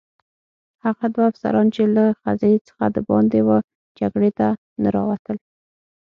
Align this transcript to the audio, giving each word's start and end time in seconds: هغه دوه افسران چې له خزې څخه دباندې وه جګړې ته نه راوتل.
هغه 0.85 1.05
دوه 1.13 1.25
افسران 1.31 1.67
چې 1.75 1.83
له 1.95 2.05
خزې 2.19 2.53
څخه 2.67 2.83
دباندې 2.95 3.41
وه 3.47 3.57
جګړې 3.99 4.31
ته 4.39 4.47
نه 4.81 4.89
راوتل. 4.95 5.37